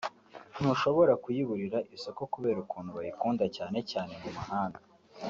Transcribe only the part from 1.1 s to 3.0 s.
kuyiburira isoko kubera ukuntu